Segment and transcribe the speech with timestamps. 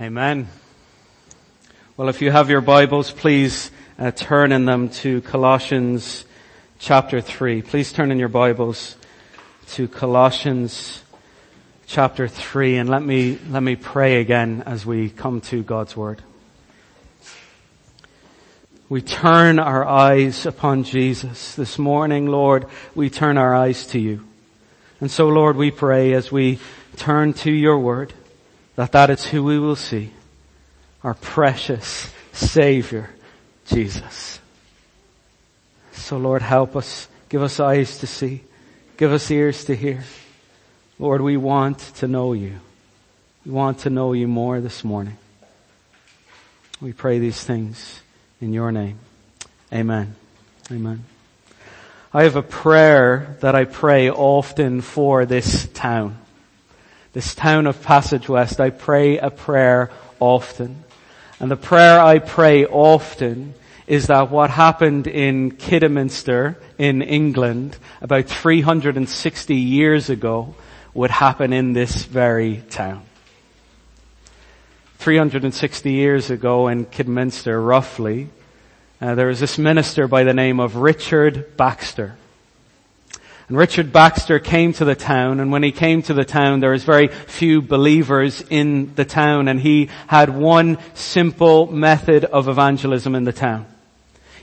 [0.00, 0.48] Amen.
[1.96, 6.24] Well, if you have your Bibles, please uh, turn in them to Colossians
[6.80, 7.62] chapter 3.
[7.62, 8.96] Please turn in your Bibles
[9.68, 11.00] to Colossians
[11.86, 16.20] chapter 3 and let me, let me pray again as we come to God's Word.
[18.88, 21.54] We turn our eyes upon Jesus.
[21.54, 22.66] This morning, Lord,
[22.96, 24.26] we turn our eyes to you.
[25.00, 26.58] And so, Lord, we pray as we
[26.96, 28.12] turn to your Word
[28.76, 30.10] that that is who we will see.
[31.02, 33.10] Our precious Savior,
[33.66, 34.40] Jesus.
[35.92, 37.08] So Lord, help us.
[37.28, 38.42] Give us eyes to see.
[38.96, 40.04] Give us ears to hear.
[40.98, 42.60] Lord, we want to know you.
[43.44, 45.18] We want to know you more this morning.
[46.80, 48.00] We pray these things
[48.40, 48.98] in your name.
[49.72, 50.16] Amen.
[50.70, 51.04] Amen.
[52.12, 56.16] I have a prayer that I pray often for this town
[57.14, 60.82] this town of Passage West, I pray a prayer often.
[61.38, 63.54] And the prayer I pray often
[63.86, 70.56] is that what happened in Kidderminster in England about 360 years ago
[70.92, 73.04] would happen in this very town.
[74.98, 78.28] 360 years ago in Kidderminster, roughly,
[79.00, 82.16] uh, there was this minister by the name of Richard Baxter.
[83.48, 86.70] And Richard Baxter came to the town, and when he came to the town, there
[86.70, 93.14] was very few believers in the town, and he had one simple method of evangelism
[93.14, 93.66] in the town.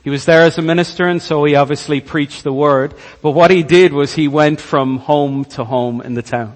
[0.03, 3.49] He was there as a minister, and so he obviously preached the word, but what
[3.49, 6.55] he did was he went from home to home in the town.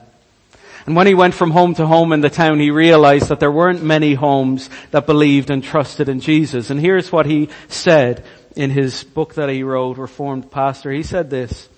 [0.86, 3.52] And when he went from home to home in the town, he realized that there
[3.52, 6.70] weren't many homes that believed and trusted in Jesus.
[6.70, 8.24] And here's what he said
[8.56, 10.92] in his book that he wrote, Reformed Pastor.
[10.92, 11.70] He said this,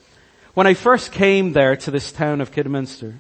[0.58, 3.14] when I first came there to this town of Kidderminster,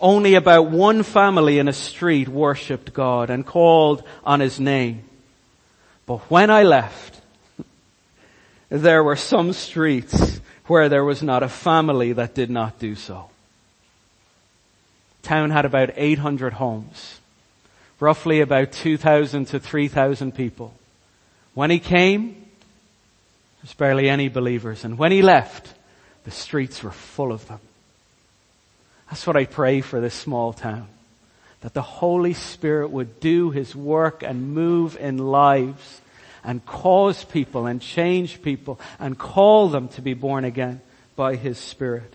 [0.00, 5.04] only about one family in a street worshipped God and called on His name.
[6.06, 7.20] But when I left,
[8.70, 13.28] there were some streets where there was not a family that did not do so.
[15.22, 17.20] Town had about 800 homes,
[18.00, 20.72] roughly about 2,000 to 3,000 people.
[21.52, 22.46] When he came,
[23.60, 25.74] there's barely any believers, and when he left,
[26.24, 27.60] the streets were full of them.
[29.10, 30.88] That's what I pray for this small town.
[31.60, 36.00] That the Holy Spirit would do His work and move in lives
[36.44, 40.80] and cause people and change people and call them to be born again
[41.14, 42.14] by His Spirit.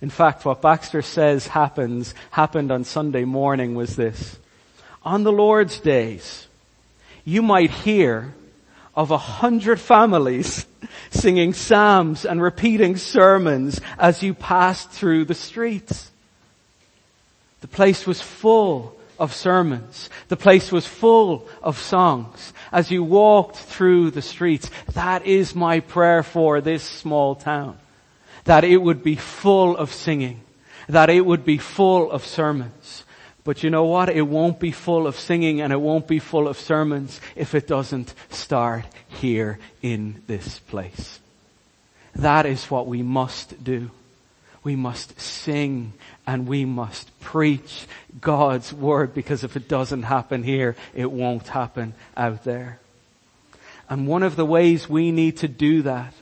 [0.00, 4.38] In fact, what Baxter says happens, happened on Sunday morning was this.
[5.02, 6.46] On the Lord's days,
[7.24, 8.34] you might hear
[8.94, 10.66] of a hundred families
[11.10, 16.10] singing psalms and repeating sermons as you passed through the streets.
[17.60, 20.08] The place was full of sermons.
[20.28, 22.52] The place was full of songs.
[22.72, 27.76] As you walked through the streets, that is my prayer for this small town.
[28.44, 30.40] That it would be full of singing.
[30.88, 32.72] That it would be full of sermons.
[33.50, 34.08] But you know what?
[34.08, 37.66] It won't be full of singing and it won't be full of sermons if it
[37.66, 41.18] doesn't start here in this place.
[42.14, 43.90] That is what we must do.
[44.62, 45.94] We must sing
[46.28, 47.88] and we must preach
[48.20, 52.78] God's word because if it doesn't happen here, it won't happen out there.
[53.88, 56.14] And one of the ways we need to do that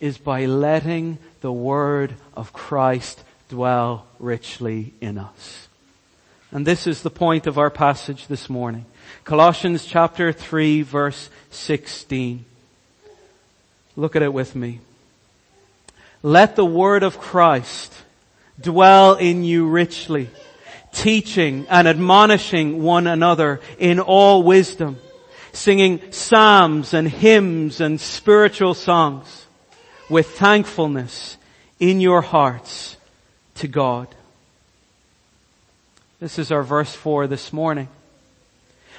[0.00, 5.68] is by letting the word of Christ dwell richly in us.
[6.52, 8.84] And this is the point of our passage this morning.
[9.24, 12.44] Colossians chapter 3 verse 16.
[13.96, 14.80] Look at it with me.
[16.22, 17.94] Let the word of Christ
[18.60, 20.28] dwell in you richly,
[20.92, 24.98] teaching and admonishing one another in all wisdom,
[25.52, 29.46] singing psalms and hymns and spiritual songs
[30.10, 31.38] with thankfulness
[31.80, 32.98] in your hearts
[33.54, 34.14] to God.
[36.22, 37.88] This is our verse 4 this morning.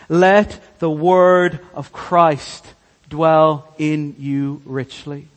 [0.10, 2.66] Let the word of Christ
[3.08, 5.28] dwell in you richly.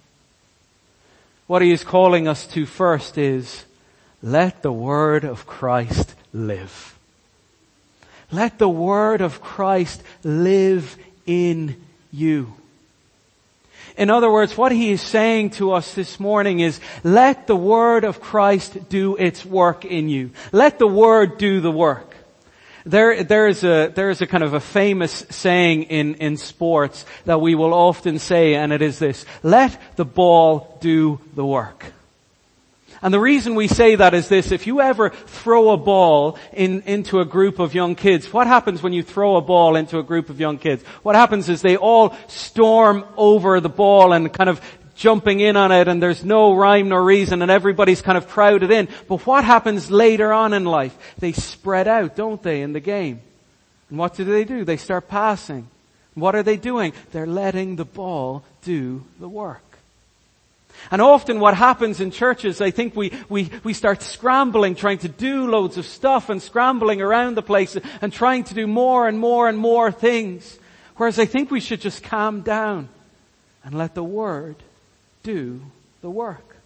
[1.46, 3.64] What he is calling us to first is,
[4.20, 6.98] let the word of Christ live.
[8.32, 11.80] Let the word of Christ live in
[12.10, 12.52] you.
[13.96, 18.04] In other words, what he is saying to us this morning is, let the word
[18.04, 20.30] of Christ do its work in you.
[20.52, 22.14] Let the word do the work.
[22.84, 27.04] There, there is a, there is a kind of a famous saying in, in sports
[27.24, 31.92] that we will often say, and it is this, let the ball do the work.
[33.06, 36.82] And the reason we say that is this, if you ever throw a ball in,
[36.86, 40.02] into a group of young kids, what happens when you throw a ball into a
[40.02, 40.82] group of young kids?
[41.04, 44.60] What happens is they all storm over the ball and kind of
[44.96, 48.72] jumping in on it and there's no rhyme nor reason and everybody's kind of crowded
[48.72, 48.88] in.
[49.06, 50.98] But what happens later on in life?
[51.20, 53.20] They spread out, don't they, in the game?
[53.88, 54.64] And what do they do?
[54.64, 55.68] They start passing.
[56.14, 56.92] What are they doing?
[57.12, 59.62] They're letting the ball do the work.
[60.90, 65.08] And often what happens in churches, I think we, we, we start scrambling, trying to
[65.08, 69.18] do loads of stuff and scrambling around the place and trying to do more and
[69.18, 70.58] more and more things.
[70.96, 72.88] Whereas I think we should just calm down
[73.64, 74.56] and let the Word
[75.22, 75.60] do
[76.00, 76.56] the work.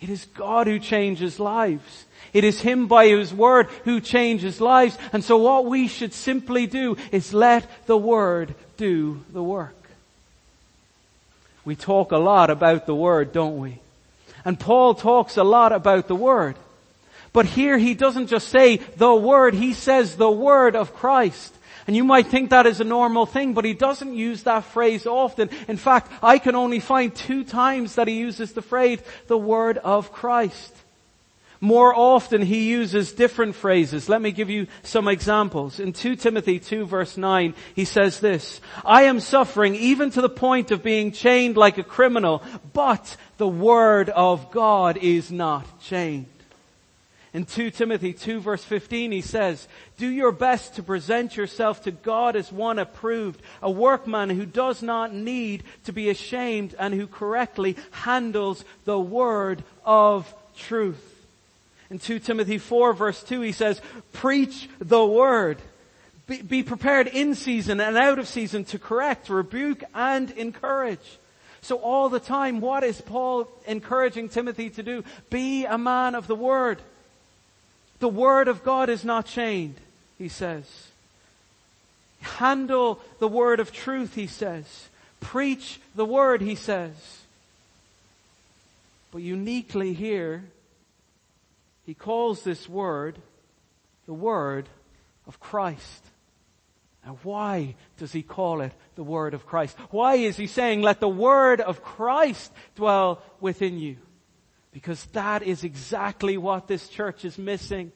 [0.00, 2.04] It is God who changes lives.
[2.32, 4.96] It is Him by His Word who changes lives.
[5.12, 9.74] And so what we should simply do is let the Word do the work.
[11.70, 13.78] We talk a lot about the Word, don't we?
[14.44, 16.56] And Paul talks a lot about the Word.
[17.32, 21.54] But here he doesn't just say the Word, he says the Word of Christ.
[21.86, 25.06] And you might think that is a normal thing, but he doesn't use that phrase
[25.06, 25.48] often.
[25.68, 29.78] In fact, I can only find two times that he uses the phrase, the Word
[29.78, 30.74] of Christ.
[31.62, 34.08] More often he uses different phrases.
[34.08, 35.78] Let me give you some examples.
[35.78, 40.30] In 2 Timothy 2 verse 9, he says this, I am suffering even to the
[40.30, 42.42] point of being chained like a criminal,
[42.72, 46.26] but the word of God is not chained.
[47.34, 49.68] In 2 Timothy 2 verse 15 he says,
[49.98, 54.82] do your best to present yourself to God as one approved, a workman who does
[54.82, 61.19] not need to be ashamed and who correctly handles the word of truth.
[61.90, 63.80] In 2 Timothy 4 verse 2 he says,
[64.12, 65.58] preach the word.
[66.26, 71.18] Be, be prepared in season and out of season to correct, rebuke, and encourage.
[71.62, 75.04] So all the time, what is Paul encouraging Timothy to do?
[75.28, 76.80] Be a man of the word.
[77.98, 79.74] The word of God is not chained,
[80.16, 80.64] he says.
[82.20, 84.88] Handle the word of truth, he says.
[85.20, 87.22] Preach the word, he says.
[89.12, 90.44] But uniquely here,
[91.84, 93.18] he calls this word
[94.06, 94.68] the word
[95.26, 96.04] of Christ.
[97.04, 99.76] Now why does he call it the word of Christ?
[99.90, 103.96] Why is he saying let the word of Christ dwell within you?
[104.72, 107.92] Because that is exactly what this church is missing.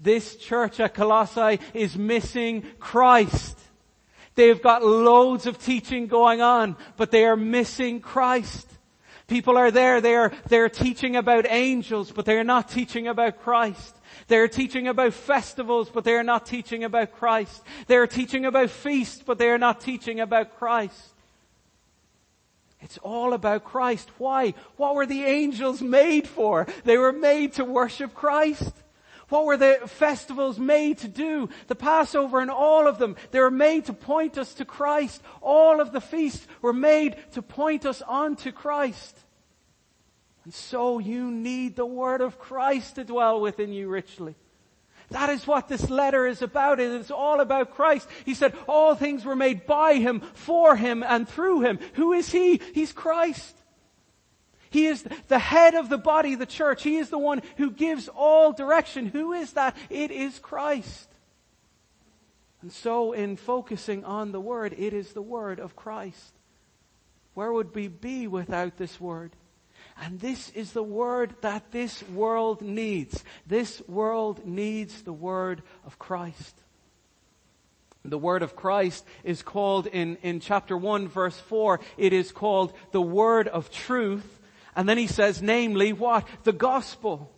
[0.00, 3.58] This church at Colossae is missing Christ.
[4.34, 8.68] They've got loads of teaching going on, but they are missing Christ.
[9.28, 13.94] People are there, they're, they're teaching about angels, but they're not teaching about Christ.
[14.26, 17.62] They're teaching about festivals, but they're not teaching about Christ.
[17.86, 21.12] They're teaching about feasts, but they're not teaching about Christ.
[22.80, 24.08] It's all about Christ.
[24.16, 24.54] Why?
[24.76, 26.66] What were the angels made for?
[26.84, 28.72] They were made to worship Christ.
[29.28, 31.50] What were the festivals made to do?
[31.66, 35.22] The Passover and all of them, they were made to point us to Christ.
[35.42, 39.18] All of the feasts were made to point us on to Christ.
[40.44, 44.34] And so you need the word of Christ to dwell within you richly.
[45.10, 46.80] That is what this letter is about.
[46.80, 48.08] It is all about Christ.
[48.24, 51.78] He said all things were made by Him, for Him, and through Him.
[51.94, 52.60] Who is He?
[52.74, 53.56] He's Christ.
[54.70, 56.82] He is the head of the body, the church.
[56.82, 59.06] He is the one who gives all direction.
[59.06, 59.76] Who is that?
[59.90, 61.08] It is Christ.
[62.60, 66.34] And so in focusing on the Word, it is the Word of Christ.
[67.34, 69.32] Where would we be without this Word?
[70.00, 73.24] And this is the Word that this world needs.
[73.46, 76.54] This world needs the Word of Christ.
[78.04, 82.72] The Word of Christ is called in, in chapter 1 verse 4, it is called
[82.92, 84.37] the Word of Truth
[84.78, 86.24] and then he says, namely what?
[86.44, 87.34] The gospel.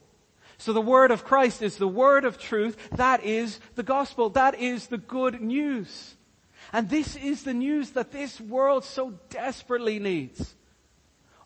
[0.59, 2.77] So the word of Christ is the word of truth.
[2.91, 4.29] That is the gospel.
[4.29, 6.17] That is the good news.
[6.71, 10.55] And this is the news that this world so desperately needs.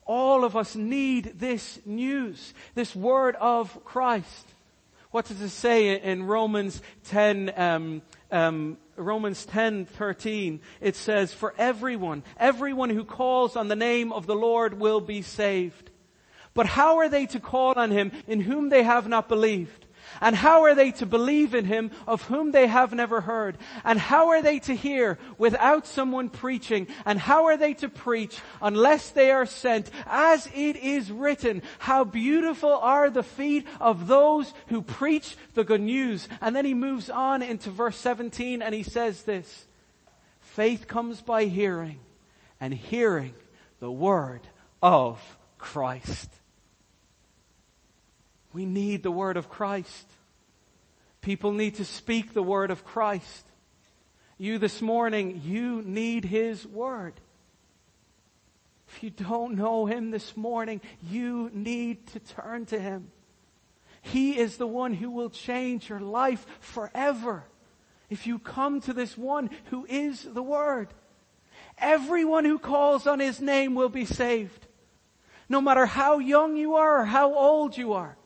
[0.05, 4.49] All of us need this news, this word of Christ.
[5.13, 8.03] What does it say in Romans 10, um,
[8.35, 14.27] um, Romans 10, 13, it says, for everyone, everyone who calls on the name of
[14.27, 15.91] the Lord will be saved.
[16.53, 19.84] But how are they to call on him in whom they have not believed?
[20.21, 23.59] And how are they to believe in him of whom they have never heard?
[23.85, 26.89] And how are they to hear without someone preaching?
[27.05, 29.91] And how are they to preach unless they are sent?
[30.07, 35.81] As it is written, how beautiful are the feet of those who preach the good
[35.81, 36.29] news.
[36.41, 39.67] And then he moves on into verse 17 and he says this,
[40.41, 41.99] faith comes by hearing
[42.61, 43.35] and hearing
[43.81, 44.41] the word
[44.83, 45.21] of
[45.59, 46.31] Christ.
[48.55, 50.07] We need the word of Christ.
[51.21, 53.45] People need to speak the word of Christ.
[54.39, 57.15] You this morning, you need His word.
[58.89, 63.11] If you don't know Him this morning, you need to turn to Him.
[64.03, 67.43] He is the one who will change your life forever.
[68.09, 70.95] If you come to this one who is the Word,
[71.77, 74.69] everyone who calls on His name will be saved.
[75.49, 78.17] No matter how young you are or how old you are.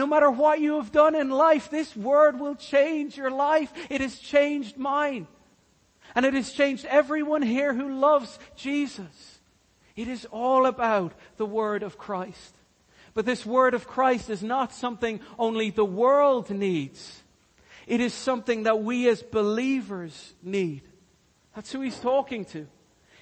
[0.00, 3.70] No matter what you have done in life, this Word will change your life.
[3.90, 5.26] It has changed mine.
[6.14, 9.40] And it has changed everyone here who loves Jesus.
[9.96, 12.54] It is all about the Word of Christ.
[13.12, 17.22] But this Word of Christ is not something only the world needs.
[17.86, 20.80] It is something that we as believers need.
[21.54, 22.66] That's who he's talking to.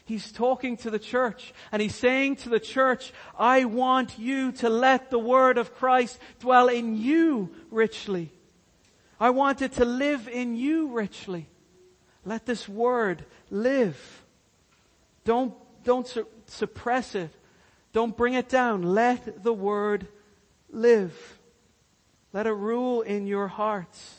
[0.09, 4.71] He's talking to the church and he's saying to the church, I want you to
[4.71, 8.33] let the word of Christ dwell in you richly.
[9.21, 11.47] I want it to live in you richly.
[12.25, 14.25] Let this word live.
[15.25, 15.53] Don't,
[15.85, 17.31] don't su- suppress it.
[17.93, 18.83] Don't bring it down.
[18.83, 20.09] Let the word
[20.71, 21.39] live.
[22.33, 24.18] Let it rule in your hearts.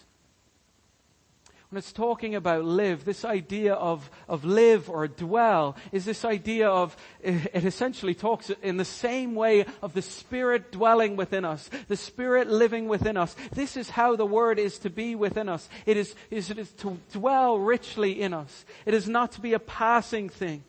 [1.69, 6.67] When it's talking about live, this idea of, of live or dwell is this idea
[6.67, 11.95] of, it essentially talks in the same way of the Spirit dwelling within us, the
[11.95, 13.35] Spirit living within us.
[13.51, 15.69] This is how the Word is to be within us.
[15.85, 18.65] It is, is, it is to dwell richly in us.
[18.87, 20.63] It is not to be a passing thing.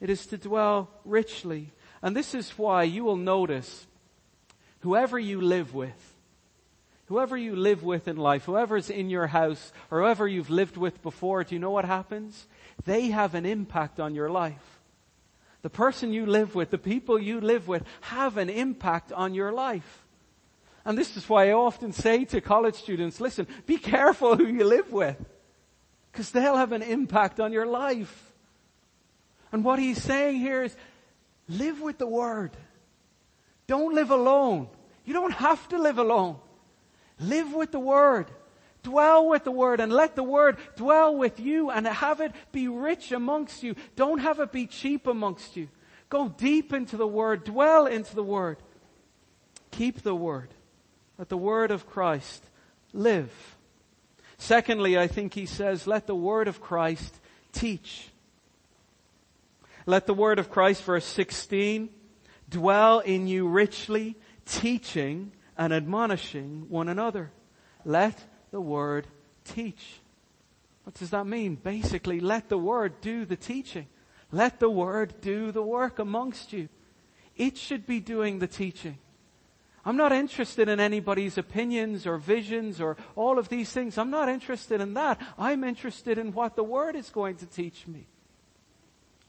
[0.00, 1.72] It is to dwell richly.
[2.00, 3.88] And this is why you will notice
[4.80, 6.14] whoever you live with,
[7.12, 11.02] whoever you live with in life, whoever's in your house, or whoever you've lived with
[11.02, 12.46] before, do you know what happens?
[12.86, 14.80] They have an impact on your life.
[15.60, 19.52] The person you live with, the people you live with, have an impact on your
[19.52, 20.06] life.
[20.86, 24.64] And this is why I often say to college students, listen, be careful who you
[24.64, 25.22] live with.
[26.10, 28.32] Because they'll have an impact on your life.
[29.52, 30.74] And what he's saying here is,
[31.46, 32.52] Live with the Word.
[33.66, 34.68] Don't live alone.
[35.04, 36.38] You don't have to live alone.
[37.22, 38.30] Live with the Word.
[38.82, 42.68] Dwell with the Word and let the Word dwell with you and have it be
[42.68, 43.76] rich amongst you.
[43.96, 45.68] Don't have it be cheap amongst you.
[46.08, 47.44] Go deep into the Word.
[47.44, 48.58] Dwell into the Word.
[49.70, 50.52] Keep the Word.
[51.18, 52.44] Let the Word of Christ
[52.92, 53.32] live.
[54.36, 57.20] Secondly, I think he says, let the Word of Christ
[57.52, 58.08] teach.
[59.86, 61.88] Let the word of Christ, verse 16,
[62.48, 67.30] dwell in you richly, teaching and admonishing one another.
[67.84, 69.06] Let the word
[69.44, 70.00] teach.
[70.82, 71.54] What does that mean?
[71.54, 73.86] Basically, let the word do the teaching.
[74.32, 76.68] Let the word do the work amongst you.
[77.36, 78.98] It should be doing the teaching.
[79.84, 83.98] I'm not interested in anybody's opinions or visions or all of these things.
[83.98, 85.20] I'm not interested in that.
[85.38, 88.08] I'm interested in what the Word is going to teach me.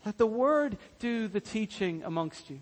[0.03, 2.59] Let the Word do the teaching amongst you.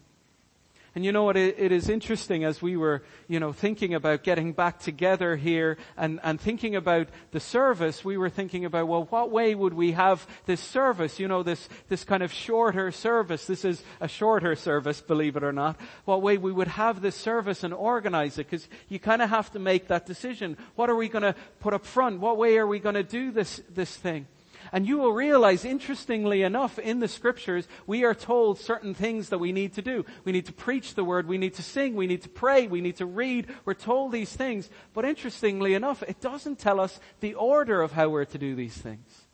[0.93, 4.23] And you know what, it, it is interesting as we were, you know, thinking about
[4.23, 9.05] getting back together here and, and thinking about the service, we were thinking about, well,
[9.09, 11.17] what way would we have this service?
[11.17, 13.45] You know, this, this kind of shorter service.
[13.45, 15.79] This is a shorter service, believe it or not.
[16.03, 18.49] What way we would have this service and organize it?
[18.49, 20.57] Because you kind of have to make that decision.
[20.75, 22.19] What are we going to put up front?
[22.19, 24.27] What way are we going to do this, this thing?
[24.73, 29.37] And you will realize, interestingly enough, in the scriptures, we are told certain things that
[29.37, 30.05] we need to do.
[30.23, 32.79] We need to preach the word, we need to sing, we need to pray, we
[32.79, 33.47] need to read.
[33.65, 34.69] We're told these things.
[34.93, 38.77] But interestingly enough, it doesn't tell us the order of how we're to do these
[38.77, 39.27] things.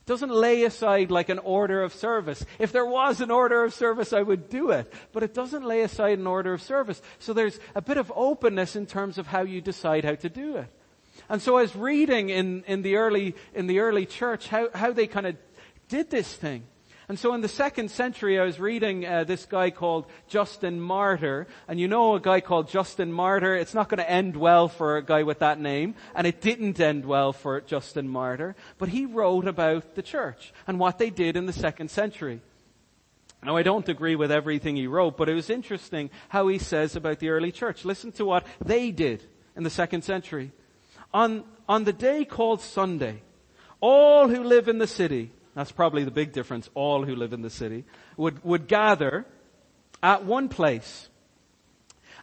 [0.00, 2.44] It doesn't lay aside like an order of service.
[2.58, 4.92] If there was an order of service, I would do it.
[5.12, 7.00] But it doesn't lay aside an order of service.
[7.20, 10.56] So there's a bit of openness in terms of how you decide how to do
[10.56, 10.72] it.
[11.28, 14.92] And so I was reading in, in the early, in the early church how, how
[14.92, 15.36] they kind of
[15.88, 16.64] did this thing.
[17.08, 21.46] And so in the second century, I was reading uh, this guy called Justin Martyr,
[21.66, 23.54] and you know a guy called Justin Martyr.
[23.54, 26.78] It's not going to end well for a guy with that name, and it didn't
[26.78, 28.56] end well for Justin Martyr.
[28.76, 32.42] But he wrote about the church and what they did in the second century.
[33.42, 36.94] Now I don't agree with everything he wrote, but it was interesting how he says
[36.94, 37.86] about the early church.
[37.86, 39.24] Listen to what they did
[39.56, 40.52] in the second century.
[41.12, 43.22] On, on the day called Sunday,
[43.80, 47.42] all who live in the city, that's probably the big difference, all who live in
[47.42, 47.84] the city,
[48.16, 49.26] would, would gather
[50.02, 51.08] at one place.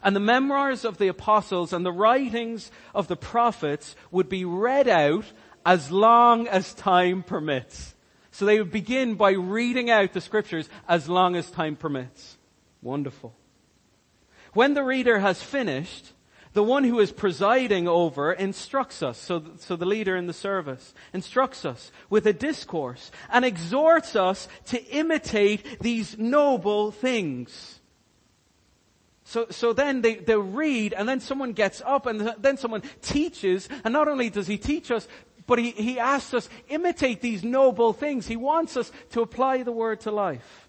[0.02, 4.88] And the memoirs of the apostles and the writings of the prophets would be read
[4.88, 5.24] out
[5.64, 7.94] as long as time permits.
[8.30, 12.36] So they would begin by reading out the scriptures as long as time permits.
[12.82, 13.34] Wonderful.
[14.52, 16.12] When the reader has finished,
[16.56, 20.94] The one who is presiding over instructs us, so, so the leader in the service
[21.12, 27.80] instructs us with a discourse and exhorts us to imitate these noble things.
[29.24, 33.68] So, so then they, they read and then someone gets up and then someone teaches
[33.84, 35.06] and not only does he teach us,
[35.46, 38.28] but he, he asks us, imitate these noble things.
[38.28, 40.65] He wants us to apply the word to life.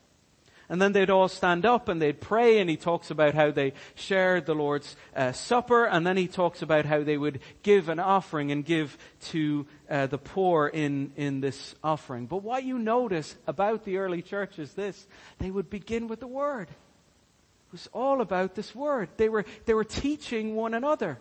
[0.70, 3.74] And then they'd all stand up and they'd pray and he talks about how they
[3.96, 8.00] shared the Lord's uh, Supper and then he talks about how they would give an
[8.00, 8.98] offering and give
[9.28, 12.26] to uh, the poor in, in this offering.
[12.26, 15.08] But what you notice about the early church is this.
[15.40, 16.70] They would begin with the Word.
[16.70, 19.08] It was all about this Word.
[19.16, 21.20] They were, they were teaching one another.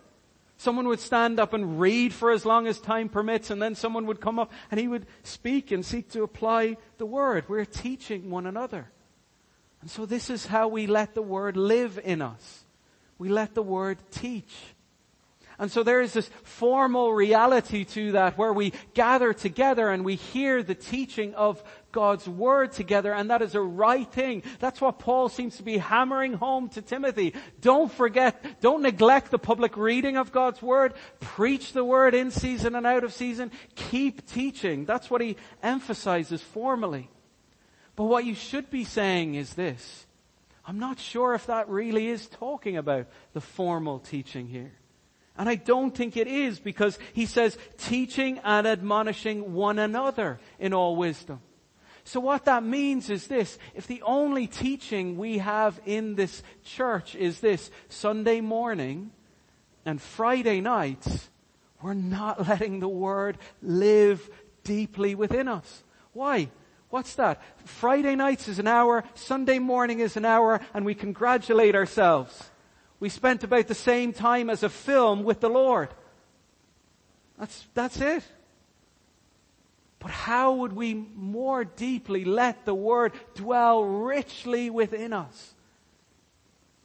[0.57, 4.07] Someone would stand up and read for as long as time permits and then someone
[4.07, 7.47] would come up and he would speak and seek to apply the Word.
[7.47, 8.89] We're teaching one another.
[9.87, 12.65] And so this is how we let the Word live in us.
[13.17, 14.53] We let the Word teach.
[15.57, 20.15] And so there is this formal reality to that where we gather together and we
[20.15, 21.63] hear the teaching of
[21.93, 24.43] God's Word together and that is a right thing.
[24.59, 27.33] That's what Paul seems to be hammering home to Timothy.
[27.61, 30.95] Don't forget, don't neglect the public reading of God's Word.
[31.21, 33.51] Preach the Word in season and out of season.
[33.75, 34.83] Keep teaching.
[34.83, 37.09] That's what he emphasizes formally.
[37.97, 40.05] But what you should be saying is this.
[40.65, 44.71] I'm not sure if that really is talking about the formal teaching here.
[45.35, 50.73] And I don't think it is because he says teaching and admonishing one another in
[50.73, 51.41] all wisdom.
[52.03, 57.15] So what that means is this, if the only teaching we have in this church
[57.15, 59.11] is this Sunday morning
[59.85, 61.29] and Friday nights,
[61.81, 64.29] we're not letting the word live
[64.63, 65.83] deeply within us.
[66.13, 66.49] Why?
[66.89, 67.41] What's that?
[67.65, 72.49] Friday nights is an hour, Sunday morning is an hour, and we congratulate ourselves.
[72.99, 75.89] We spent about the same time as a film with the Lord.
[77.37, 78.23] That's, that's it.
[79.99, 85.53] But how would we more deeply let the Word dwell richly within us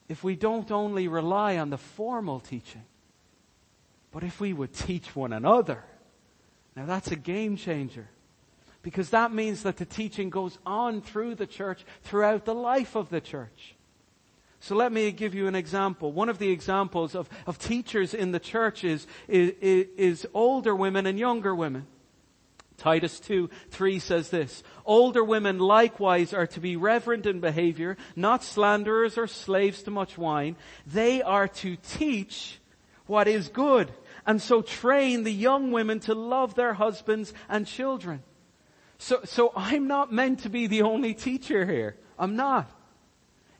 [0.09, 2.85] if we don't only rely on the formal teaching,
[4.11, 5.85] but if we would teach one another?
[6.75, 8.09] Now that's a game changer.
[8.83, 13.09] Because that means that the teaching goes on through the church, throughout the life of
[13.11, 13.77] the church.
[14.61, 16.13] So let me give you an example.
[16.13, 21.07] One of the examples of, of teachers in the church is, is, is older women
[21.07, 21.87] and younger women.
[22.77, 28.43] Titus 2, 3 says this, Older women likewise are to be reverent in behavior, not
[28.43, 30.57] slanderers or slaves to much wine.
[30.87, 32.61] They are to teach
[33.07, 33.93] what is good,
[34.27, 38.23] and so train the young women to love their husbands and children.
[39.03, 41.97] So, so I'm not meant to be the only teacher here.
[42.17, 42.71] I'm not.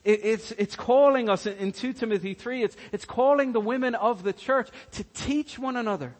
[0.05, 4.23] It, it's, it's calling us in 2 Timothy 3, it's, it's calling the women of
[4.23, 6.15] the church to teach one another.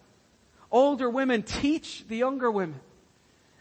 [0.69, 2.81] Older women teach the younger women.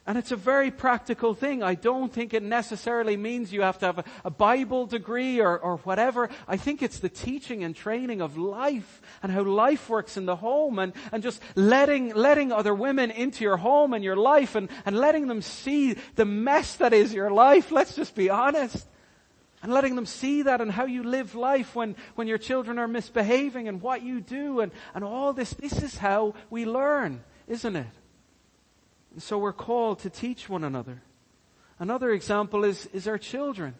[0.05, 1.63] And it's a very practical thing.
[1.63, 5.57] I don't think it necessarily means you have to have a, a, Bible degree or,
[5.57, 6.29] or whatever.
[6.49, 10.35] I think it's the teaching and training of life and how life works in the
[10.35, 14.71] home and, and just letting, letting other women into your home and your life and,
[14.85, 17.71] and letting them see the mess that is your life.
[17.71, 18.85] Let's just be honest.
[19.63, 22.89] And letting them see that and how you live life when, when your children are
[22.89, 25.51] misbehaving and what you do and, and all this.
[25.51, 27.87] This is how we learn, isn't it?
[29.19, 31.03] So we're called to teach one another.
[31.79, 33.75] Another example is, is our children.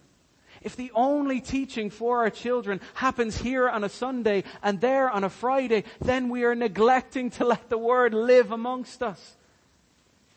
[0.61, 5.25] If the only teaching for our children happens here on a Sunday and there on
[5.25, 9.37] a Friday, then we are neglecting to let the Word live amongst us.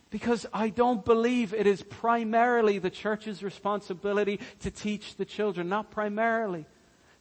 [0.10, 5.91] Because I don't believe it is primarily the church's responsibility to teach the children, not
[5.91, 6.65] primarily.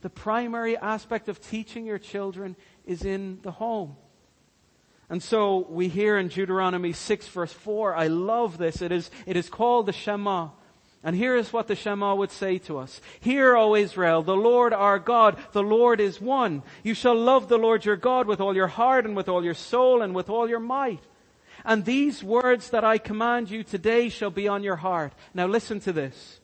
[0.03, 2.57] The primary aspect of teaching your children
[2.87, 3.97] is in the home.
[5.11, 8.81] And so we hear in Deuteronomy 6 verse 4, I love this.
[8.81, 10.49] It is, it is called the Shema.
[11.03, 13.03] And here is what the Shema would say to us.
[13.21, 16.63] Hear, O Israel, the Lord our God, the Lord is one.
[16.83, 19.55] You shall love the Lord your God with all your heart and with all your
[19.55, 21.03] soul and with all your might.
[21.67, 25.13] And these words that I command you today shall be on your heart.
[25.35, 26.41] Now listen to this.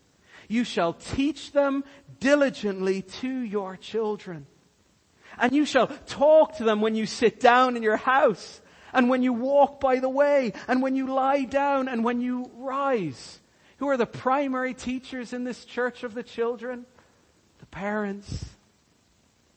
[0.48, 1.82] You shall teach them
[2.18, 4.46] diligently to your children
[5.38, 8.60] and you shall talk to them when you sit down in your house
[8.92, 12.50] and when you walk by the way and when you lie down and when you
[12.56, 13.40] rise.
[13.78, 16.84] Who are the primary teachers in this church of the children?
[17.60, 18.44] The parents.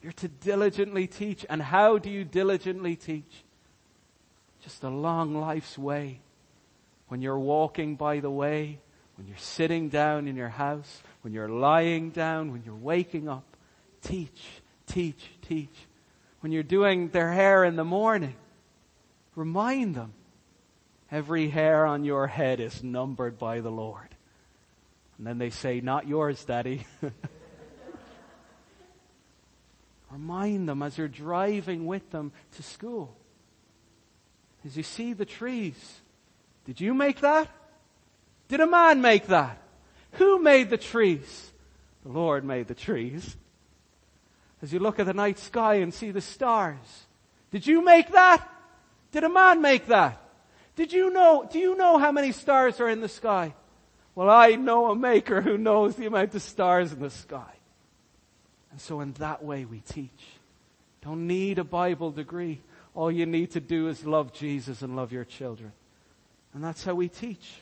[0.01, 1.45] You're to diligently teach.
[1.49, 3.43] And how do you diligently teach?
[4.63, 6.19] Just along life's way.
[7.07, 8.79] When you're walking by the way,
[9.17, 13.45] when you're sitting down in your house, when you're lying down, when you're waking up,
[14.01, 15.87] teach teach, teach.
[16.41, 18.35] when you're doing their hair in the morning,
[19.35, 20.13] remind them
[21.11, 24.09] every hair on your head is numbered by the Lord.
[25.17, 26.85] And then they say, not yours, daddy.
[30.11, 33.15] Remind them as you're driving with them to school.
[34.65, 36.01] As you see the trees.
[36.65, 37.47] Did you make that?
[38.47, 39.61] Did a man make that?
[40.13, 41.51] Who made the trees?
[42.03, 43.35] The Lord made the trees.
[44.63, 46.77] As you look at the night sky and see the stars.
[47.51, 48.49] Did you make that?
[49.11, 50.19] Did a man make that?
[50.77, 53.53] Did you know, do you know how many stars are in the sky?
[54.15, 57.51] Well, I know a maker who knows the amount of stars in the sky.
[58.71, 60.09] And so in that way we teach.
[61.01, 62.61] Don't need a Bible degree.
[62.95, 65.73] All you need to do is love Jesus and love your children.
[66.53, 67.53] And that's how we teach.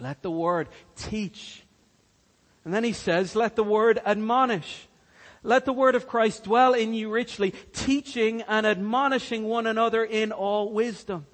[0.00, 1.64] Let the word teach.
[2.64, 4.86] And then he says, let the word admonish.
[5.44, 10.32] Let the word of Christ dwell in you richly, teaching and admonishing one another in
[10.32, 11.26] all wisdom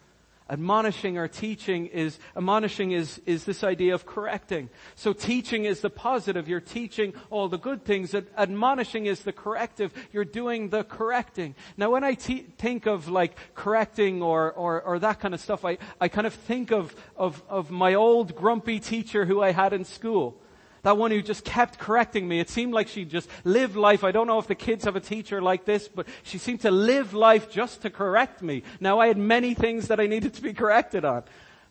[0.50, 4.68] admonishing or teaching is, admonishing is, is this idea of correcting.
[4.96, 6.48] So teaching is the positive.
[6.48, 8.14] You're teaching all the good things.
[8.14, 9.92] Admonishing is the corrective.
[10.12, 11.54] You're doing the correcting.
[11.76, 15.64] Now when I te- think of like correcting or, or, or that kind of stuff,
[15.64, 19.72] I, I kind of think of, of, of my old grumpy teacher who I had
[19.72, 20.36] in school.
[20.82, 22.40] That one who just kept correcting me.
[22.40, 24.02] It seemed like she just lived life.
[24.02, 26.70] I don't know if the kids have a teacher like this, but she seemed to
[26.70, 28.62] live life just to correct me.
[28.80, 31.24] Now I had many things that I needed to be corrected on.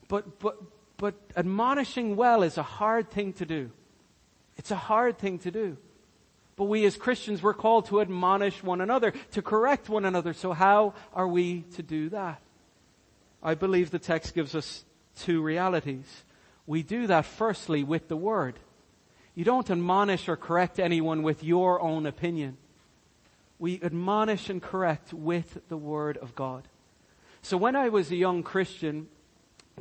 [0.08, 0.58] But, but,
[0.98, 3.72] but admonishing well is a hard thing to do.
[4.58, 5.78] It's a hard thing to do.
[6.56, 10.34] But we as Christians, we're called to admonish one another, to correct one another.
[10.34, 12.42] So how are we to do that?
[13.42, 14.84] I believe the text gives us
[15.18, 16.24] two realities.
[16.68, 18.60] We do that firstly with the Word.
[19.36, 22.58] You don't admonish or correct anyone with your own opinion.
[23.58, 26.64] We admonish and correct with the Word of God.
[27.42, 29.08] So when I was a young Christian,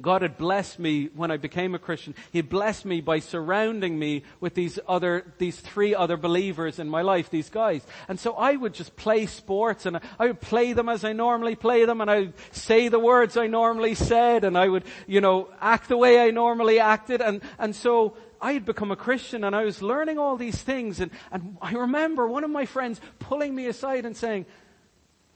[0.00, 2.14] God had blessed me when I became a Christian.
[2.32, 7.02] He blessed me by surrounding me with these other, these three other believers in my
[7.02, 7.84] life, these guys.
[8.08, 11.56] And so I would just play sports and I would play them as I normally
[11.56, 15.20] play them and I would say the words I normally said and I would, you
[15.20, 19.44] know, act the way I normally acted and, and so I had become a Christian
[19.44, 23.00] and I was learning all these things and, and I remember one of my friends
[23.18, 24.46] pulling me aside and saying,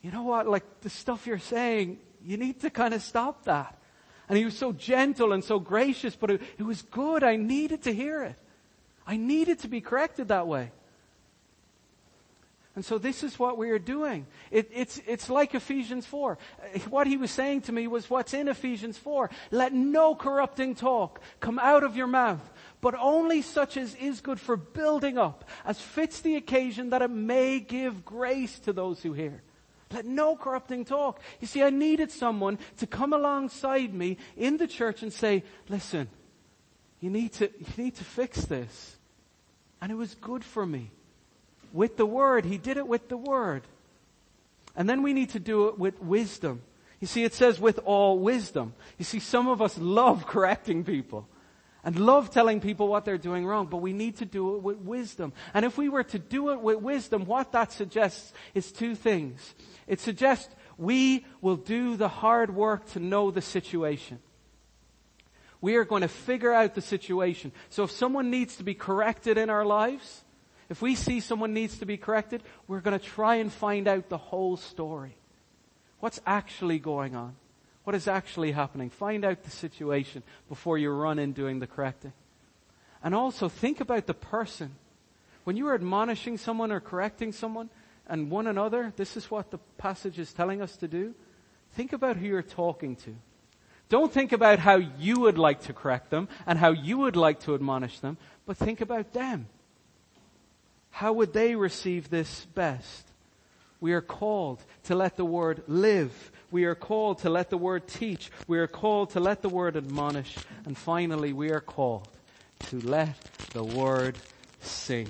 [0.02, 3.78] you know what, like the stuff you're saying, you need to kind of stop that.
[4.28, 7.22] And he was so gentle and so gracious, but it, it was good.
[7.22, 8.36] I needed to hear it.
[9.06, 10.70] I needed to be corrected that way.
[12.74, 14.26] And so this is what we are doing.
[14.50, 16.38] It, it's, it's like Ephesians 4.
[16.88, 19.28] What he was saying to me was what's in Ephesians 4.
[19.50, 22.50] Let no corrupting talk come out of your mouth,
[22.82, 27.10] but only such as is good for building up, as fits the occasion that it
[27.10, 29.40] may give grace to those who hear.
[29.92, 31.20] Let no corrupting talk.
[31.40, 36.08] You see, I needed someone to come alongside me in the church and say, listen,
[37.00, 38.96] you need to, you need to fix this.
[39.80, 40.90] And it was good for me.
[41.72, 43.62] With the word, he did it with the word.
[44.74, 46.62] And then we need to do it with wisdom.
[46.98, 48.74] You see, it says with all wisdom.
[48.98, 51.28] You see, some of us love correcting people
[51.84, 54.78] and love telling people what they're doing wrong, but we need to do it with
[54.78, 55.32] wisdom.
[55.52, 59.54] And if we were to do it with wisdom, what that suggests is two things.
[59.86, 64.20] It suggests we will do the hard work to know the situation.
[65.60, 67.52] We are going to figure out the situation.
[67.68, 70.24] So if someone needs to be corrected in our lives,
[70.68, 74.08] if we see someone needs to be corrected, we're going to try and find out
[74.08, 75.16] the whole story.
[76.00, 77.36] What's actually going on?
[77.84, 78.90] What is actually happening?
[78.90, 82.12] Find out the situation before you run in doing the correcting.
[83.02, 84.76] And also think about the person.
[85.44, 87.70] When you are admonishing someone or correcting someone
[88.06, 91.14] and one another, this is what the passage is telling us to do.
[91.72, 93.14] Think about who you're talking to.
[93.88, 97.40] Don't think about how you would like to correct them and how you would like
[97.40, 98.16] to admonish them,
[98.46, 99.48] but think about them.
[100.90, 103.11] How would they receive this best?
[103.82, 107.88] We are called to let the word live we are called to let the word
[107.88, 108.30] teach.
[108.46, 110.36] We are called to let the word admonish.
[110.66, 112.06] And finally, we are called
[112.68, 113.16] to let
[113.54, 114.18] the word
[114.60, 115.08] sing.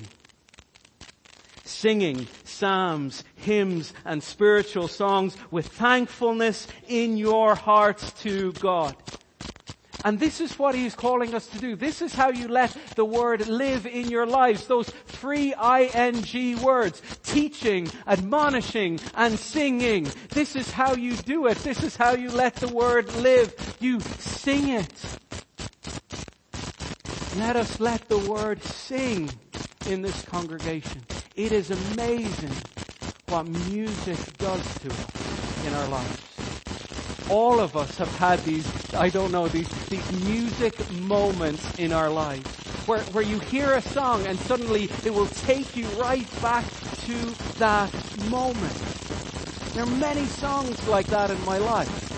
[1.65, 8.95] Singing psalms, hymns, and spiritual songs with thankfulness in your hearts to God.
[10.05, 11.77] And this is what he's calling us to do.
[11.77, 14.67] This is how you let the word live in your lives.
[14.67, 17.03] Those three ing words.
[17.23, 20.11] Teaching, admonishing, and singing.
[20.31, 21.59] This is how you do it.
[21.59, 23.55] This is how you let the word live.
[23.81, 25.19] You sing it.
[27.37, 29.31] Let us let the word sing
[29.89, 31.03] in this congregation.
[31.35, 32.53] It is amazing
[33.29, 36.22] what music does to us in our lives.
[37.33, 42.11] All of us have had these, I don't know, these, these music moments in our
[42.11, 42.53] lives
[42.85, 46.75] where, where you hear a song and suddenly it will take you right back
[47.09, 48.99] to that moment.
[49.73, 52.13] There are many songs like that in my life.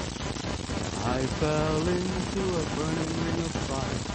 [0.96, 4.08] I fell into a burning ring of fire.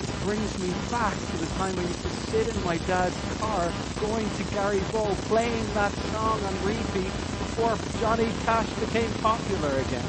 [0.00, 3.74] It brings me back to the time I used to sit in my dad's car
[3.98, 7.14] going to Garryvoe playing that song on repeat
[7.54, 10.02] before Johnny Cash became popular again.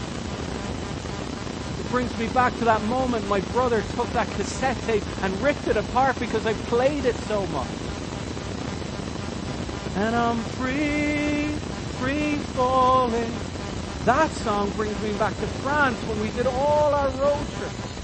[1.78, 5.68] It brings me back to that moment my brother took that cassette tape and ripped
[5.68, 7.70] it apart because I played it so much.
[9.96, 11.60] And I'm free,
[12.00, 13.38] free falling.
[14.06, 18.02] That song brings me back to France when we did all our road trips.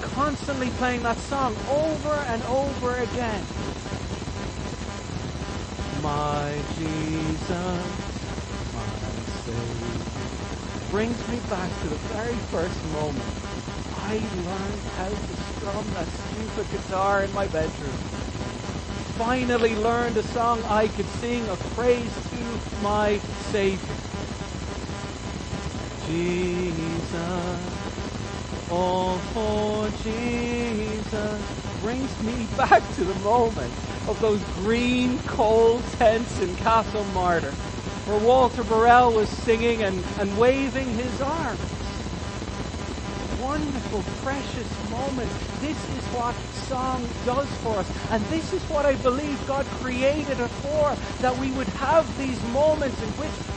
[0.00, 3.61] Constantly playing that song over and over again.
[6.02, 7.48] My Jesus,
[8.74, 10.32] my Savior,
[10.90, 13.36] brings me back to the very first moment
[13.92, 18.10] I learned how to strum that stupid guitar in my bedroom.
[19.16, 24.00] Finally learned a song I could sing of praise to my Savior.
[25.98, 27.74] Jesus,
[28.70, 31.46] oh for Jesus,
[31.80, 33.76] brings me back to the moment
[34.08, 37.52] of those green coal tents in Castle Martyr,
[38.06, 41.60] where Walter Burrell was singing and, and waving his arms.
[43.40, 45.30] Wonderful, precious moment.
[45.60, 46.34] This is what
[46.68, 47.90] song does for us.
[48.10, 52.40] And this is what I believe God created it for, that we would have these
[52.44, 53.52] moments in which